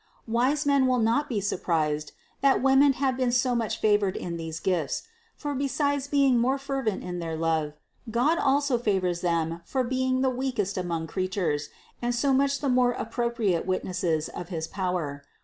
Wise 0.25 0.65
men 0.65 0.87
will 0.87 0.97
not 0.97 1.29
be 1.29 1.39
surprised 1.39 2.13
that 2.41 2.63
women 2.63 2.93
have 2.93 3.15
been 3.15 3.31
so 3.31 3.53
much 3.53 3.79
favored 3.79 4.17
in 4.17 4.35
these 4.35 4.59
gifts; 4.59 5.03
for 5.35 5.53
besides 5.53 6.07
being 6.07 6.39
more 6.39 6.57
fervent 6.57 7.03
in 7.03 7.19
their 7.19 7.35
love, 7.37 7.73
God 8.09 8.39
also 8.39 8.79
favors 8.79 9.21
them 9.21 9.61
for 9.63 9.83
being 9.83 10.21
the 10.21 10.31
weakest 10.31 10.75
among 10.75 11.05
crea 11.05 11.29
tures 11.29 11.67
and 12.01 12.15
so 12.15 12.33
much 12.33 12.61
the 12.61 12.67
more 12.67 12.93
appropriate 12.93 13.67
witnesses 13.67 14.27
of 14.27 14.49
his 14.49 14.65
power. 14.67 15.23